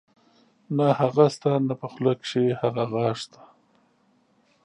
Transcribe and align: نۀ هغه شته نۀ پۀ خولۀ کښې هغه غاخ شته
نۀ 0.75 0.87
هغه 0.99 1.25
شته 1.33 1.51
نۀ 1.67 1.75
پۀ 1.79 1.87
خولۀ 1.91 2.13
کښې 2.21 2.43
هغه 2.61 2.83
غاخ 2.91 3.13
شته 3.21 3.41